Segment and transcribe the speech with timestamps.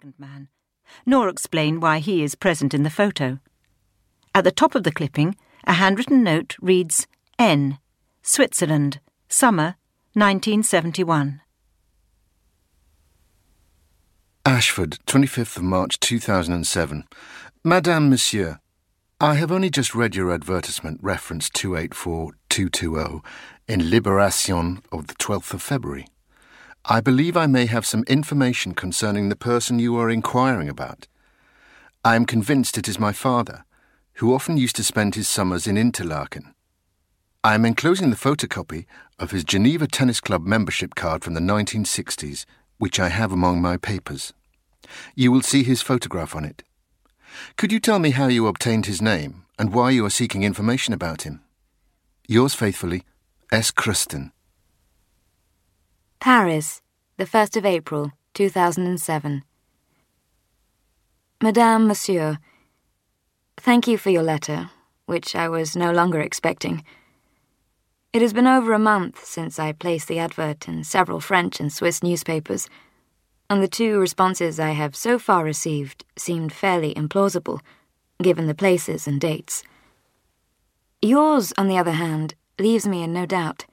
[0.00, 0.48] second man,
[1.04, 3.38] nor explain why he is present in the photo.
[4.34, 7.06] At the top of the clipping, a handwritten note reads
[7.38, 7.78] N,
[8.22, 9.76] Switzerland, summer
[10.14, 11.42] 1971.
[14.46, 17.04] Ashford, 25th of March 2007.
[17.62, 18.58] Madame, Monsieur,
[19.20, 23.20] I have only just read your advertisement reference 284220
[23.68, 26.06] in Liberation of the 12th of February.
[26.84, 31.06] I believe I may have some information concerning the person you are inquiring about.
[32.02, 33.64] I am convinced it is my father,
[34.14, 36.54] who often used to spend his summers in Interlaken.
[37.44, 38.86] I am enclosing the photocopy
[39.18, 42.46] of his Geneva Tennis Club membership card from the 1960s,
[42.78, 44.32] which I have among my papers.
[45.14, 46.62] You will see his photograph on it.
[47.56, 50.94] Could you tell me how you obtained his name and why you are seeking information
[50.94, 51.42] about him?
[52.26, 53.04] Yours faithfully,
[53.52, 53.70] S.
[53.70, 54.32] Crüsten.
[56.32, 56.80] Paris,
[57.16, 59.42] the 1st of April, 2007.
[61.42, 62.38] Madame, Monsieur,
[63.56, 64.70] thank you for your letter,
[65.06, 66.84] which I was no longer expecting.
[68.12, 71.72] It has been over a month since I placed the advert in several French and
[71.72, 72.68] Swiss newspapers
[73.50, 77.58] and the two responses I have so far received seemed fairly implausible,
[78.22, 79.64] given the places and dates.
[81.02, 83.66] Yours, on the other hand, leaves me in no doubt.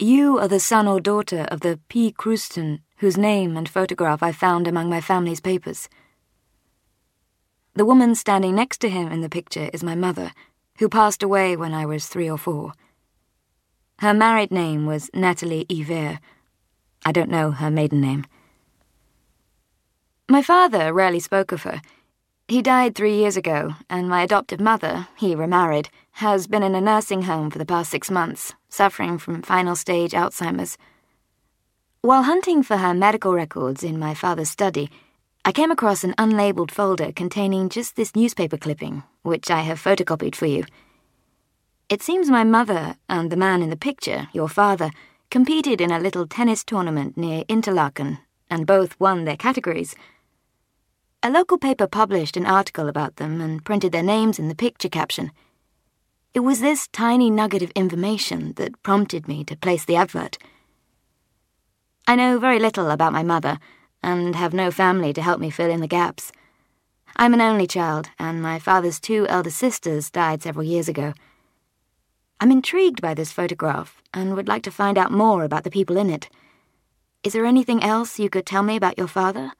[0.00, 2.12] You are the son or daughter of the P.
[2.12, 5.88] Crüsten, whose name and photograph I found among my family's papers.
[7.74, 10.30] The woman standing next to him in the picture is my mother,
[10.78, 12.74] who passed away when I was three or four.
[13.98, 16.20] Her married name was Natalie Hivert.
[17.04, 18.24] I don't know her maiden name.
[20.28, 21.82] My father rarely spoke of her.
[22.46, 26.80] He died three years ago, and my adoptive mother, he remarried, has been in a
[26.80, 30.78] nursing home for the past six months, suffering from final stage Alzheimer's.
[32.00, 34.90] While hunting for her medical records in my father's study,
[35.44, 40.34] I came across an unlabeled folder containing just this newspaper clipping, which I have photocopied
[40.34, 40.64] for you.
[41.88, 44.90] It seems my mother and the man in the picture, your father,
[45.30, 48.18] competed in a little tennis tournament near Interlaken,
[48.50, 49.94] and both won their categories.
[51.22, 54.88] A local paper published an article about them and printed their names in the picture
[54.88, 55.32] caption.
[56.38, 60.38] It was this tiny nugget of information that prompted me to place the advert.
[62.06, 63.58] I know very little about my mother
[64.04, 66.30] and have no family to help me fill in the gaps.
[67.16, 71.12] I'm an only child, and my father's two elder sisters died several years ago.
[72.38, 75.96] I'm intrigued by this photograph and would like to find out more about the people
[75.96, 76.28] in it.
[77.24, 79.50] Is there anything else you could tell me about your father?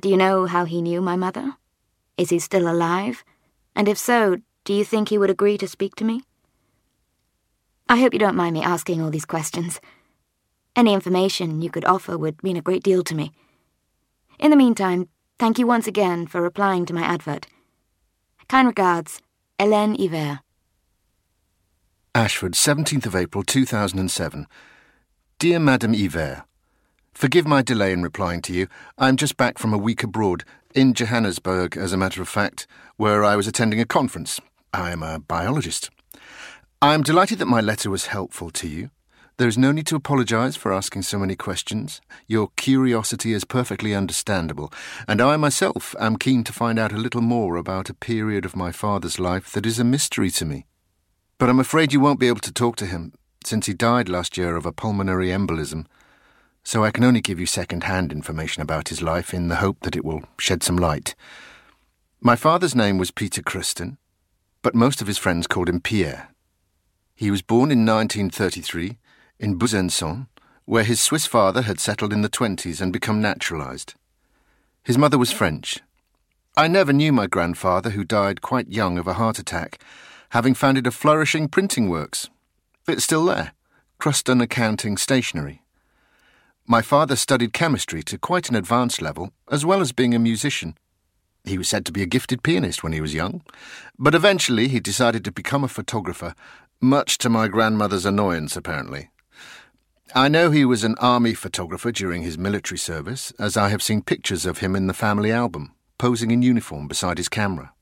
[0.00, 1.58] Do you know how he knew my mother?
[2.18, 3.22] Is he still alive?
[3.76, 6.22] And if so, do you think he would agree to speak to me?
[7.88, 9.80] I hope you don't mind me asking all these questions.
[10.76, 13.32] Any information you could offer would mean a great deal to me.
[14.38, 15.08] In the meantime,
[15.38, 17.46] thank you once again for replying to my advert.
[18.48, 19.20] Kind regards,
[19.58, 20.40] Hélène Hivert.
[22.14, 24.46] Ashford, 17th of April 2007.
[25.38, 26.44] Dear Madame Hivert,
[27.14, 28.68] Forgive my delay in replying to you.
[28.96, 30.44] I'm just back from a week abroad,
[30.74, 34.40] in Johannesburg, as a matter of fact, where I was attending a conference.
[34.72, 35.90] I am a biologist.
[36.80, 38.90] I am delighted that my letter was helpful to you.
[39.36, 42.00] There is no need to apologize for asking so many questions.
[42.26, 44.72] Your curiosity is perfectly understandable,
[45.08, 48.56] and I myself am keen to find out a little more about a period of
[48.56, 50.66] my father's life that is a mystery to me.
[51.38, 53.12] But I'm afraid you won't be able to talk to him,
[53.44, 55.86] since he died last year of a pulmonary embolism
[56.64, 59.80] so I can only give you second hand information about his life in the hope
[59.80, 61.14] that it will shed some light.
[62.20, 63.96] My father's name was Peter Crüsten,
[64.62, 66.28] but most of his friends called him Pierre.
[67.14, 68.96] He was born in 1933
[69.38, 70.28] in Besançon,
[70.64, 73.94] where his Swiss father had settled in the 20s and become naturalized.
[74.84, 75.80] His mother was French.
[76.56, 79.82] I never knew my grandfather, who died quite young of a heart attack,
[80.30, 82.30] having founded a flourishing printing works.
[82.86, 83.52] It's still there,
[84.00, 85.62] Crüsten Accounting Stationery.
[86.66, 90.76] My father studied chemistry to quite an advanced level, as well as being a musician.
[91.44, 93.42] He was said to be a gifted pianist when he was young,
[93.98, 96.34] but eventually he decided to become a photographer,
[96.80, 99.10] much to my grandmother's annoyance, apparently.
[100.14, 104.02] I know he was an army photographer during his military service, as I have seen
[104.02, 107.72] pictures of him in the family album, posing in uniform beside his camera.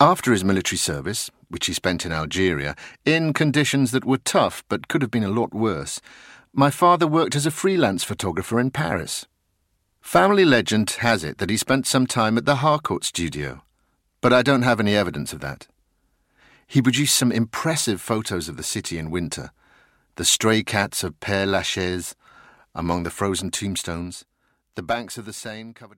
[0.00, 4.88] After his military service, which he spent in Algeria, in conditions that were tough but
[4.88, 6.00] could have been a lot worse,
[6.52, 9.26] my father worked as a freelance photographer in Paris.
[10.08, 13.60] Family legend has it that he spent some time at the Harcourt studio,
[14.22, 15.66] but I don't have any evidence of that.
[16.66, 19.50] He produced some impressive photos of the city in winter
[20.16, 22.14] the stray cats of Père Lachaise
[22.74, 24.24] among the frozen tombstones,
[24.76, 25.96] the banks of the Seine covered in.